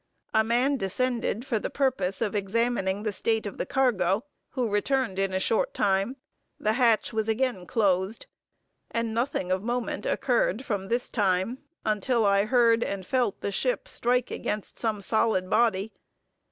A 0.33 0.43
man 0.43 0.77
descended 0.77 1.45
for 1.45 1.59
the 1.59 1.69
purpose 1.69 2.21
of 2.21 2.33
examining 2.33 3.03
the 3.03 3.13
state 3.13 3.45
of 3.45 3.59
the 3.59 3.67
cargo; 3.67 4.25
who 4.49 4.67
returned 4.67 5.19
in 5.19 5.31
a 5.31 5.39
short 5.39 5.75
time. 5.75 6.15
The 6.59 6.73
hatch 6.73 7.13
was 7.13 7.29
again 7.29 7.67
closed, 7.67 8.25
and 8.89 9.13
nothing 9.13 9.51
of 9.51 9.61
moment 9.61 10.07
occurred 10.07 10.65
from 10.65 10.87
this 10.87 11.07
time, 11.07 11.59
until 11.85 12.25
I 12.25 12.45
heard 12.45 12.83
and 12.83 13.05
felt 13.05 13.41
the 13.41 13.51
ship 13.51 13.87
strike 13.87 14.31
against 14.31 14.79
some 14.79 15.01
solid 15.01 15.47
body. 15.51 15.93